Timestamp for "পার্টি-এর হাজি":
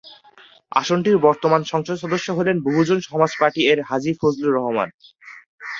3.39-4.11